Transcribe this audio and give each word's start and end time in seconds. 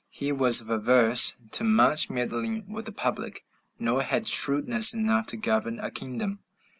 He 0.09 0.31
was 0.31 0.61
averse 0.61 1.35
to 1.51 1.63
much 1.63 2.09
meddling 2.09 2.65
with 2.67 2.85
the 2.87 2.91
public, 2.91 3.43
nor 3.77 4.01
had 4.01 4.25
shrewdness 4.25 4.95
enough 4.95 5.27
to 5.27 5.37
govern 5.37 5.79
a 5.79 5.91
kingdom. 5.91 6.39